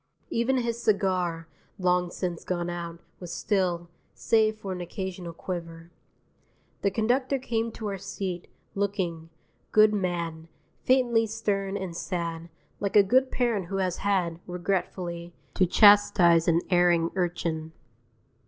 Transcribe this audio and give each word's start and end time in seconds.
Even 0.31 0.57
his 0.57 0.81
cigar 0.81 1.47
(long 1.77 2.09
since 2.09 2.43
gone 2.43 2.71
out) 2.71 2.99
was 3.19 3.31
still, 3.31 3.87
save 4.15 4.57
for 4.57 4.71
an 4.71 4.81
occasional 4.81 5.31
quiver. 5.31 5.91
The 6.81 6.89
conductor 6.89 7.37
came 7.37 7.71
to 7.73 7.85
our 7.87 7.99
seat, 7.99 8.47
looking, 8.73 9.29
good 9.71 9.93
man, 9.93 10.47
faintly 10.81 11.27
stern 11.27 11.77
and 11.77 11.95
sad, 11.95 12.49
like 12.79 12.95
a 12.95 13.03
good 13.03 13.29
parent 13.29 13.67
who 13.67 13.77
has 13.77 13.97
had, 13.97 14.39
regretfully, 14.47 15.35
to 15.53 15.67
chastise 15.67 16.47
an 16.47 16.61
erring 16.71 17.11
urchin. 17.13 17.71